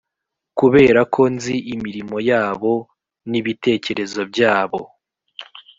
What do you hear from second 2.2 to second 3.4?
yabo w n